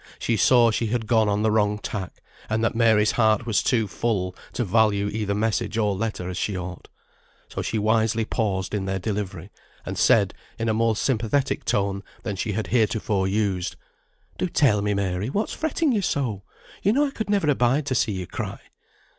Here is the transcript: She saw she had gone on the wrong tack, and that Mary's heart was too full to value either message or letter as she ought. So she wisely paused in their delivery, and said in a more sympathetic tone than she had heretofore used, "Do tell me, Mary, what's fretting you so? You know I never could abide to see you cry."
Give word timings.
She 0.17 0.35
saw 0.35 0.71
she 0.71 0.87
had 0.87 1.05
gone 1.05 1.29
on 1.29 1.43
the 1.43 1.51
wrong 1.51 1.77
tack, 1.77 2.23
and 2.49 2.63
that 2.63 2.73
Mary's 2.73 3.11
heart 3.11 3.45
was 3.45 3.61
too 3.61 3.87
full 3.87 4.35
to 4.53 4.65
value 4.65 5.07
either 5.09 5.35
message 5.35 5.77
or 5.77 5.95
letter 5.95 6.27
as 6.27 6.37
she 6.37 6.57
ought. 6.57 6.87
So 7.49 7.61
she 7.61 7.77
wisely 7.77 8.25
paused 8.25 8.73
in 8.73 8.85
their 8.85 8.97
delivery, 8.97 9.51
and 9.85 9.95
said 9.99 10.33
in 10.57 10.69
a 10.69 10.73
more 10.73 10.95
sympathetic 10.95 11.65
tone 11.65 12.01
than 12.23 12.35
she 12.35 12.53
had 12.53 12.65
heretofore 12.65 13.27
used, 13.27 13.75
"Do 14.39 14.47
tell 14.49 14.81
me, 14.81 14.95
Mary, 14.95 15.29
what's 15.29 15.53
fretting 15.53 15.91
you 15.91 16.01
so? 16.01 16.41
You 16.81 16.93
know 16.93 17.03
I 17.05 17.11
never 17.27 17.41
could 17.45 17.51
abide 17.51 17.85
to 17.85 17.93
see 17.93 18.13
you 18.13 18.25
cry." 18.25 18.57